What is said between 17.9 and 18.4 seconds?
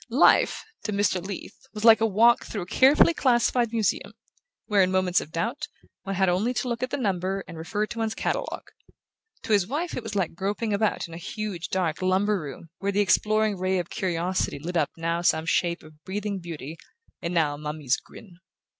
grin.